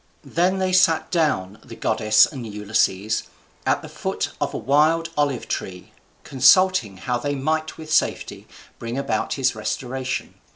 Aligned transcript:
]Then 0.23 0.57
they 0.57 0.73
sat 0.73 1.11
down, 1.11 1.59
the 1.63 1.75
goddess 1.75 2.25
and 2.25 2.51
Ulysses, 2.51 3.25
at 3.67 3.83
the 3.83 3.87
foot 3.87 4.31
of 4.41 4.51
a 4.51 4.57
wild 4.57 5.11
olive 5.15 5.47
tree, 5.47 5.91
consulting 6.23 6.97
how 6.97 7.19
they 7.19 7.35
might 7.35 7.77
with 7.77 7.93
safety 7.93 8.47
bring 8.79 8.97
about 8.97 9.33
his 9.33 9.53
restoration. 9.53 10.33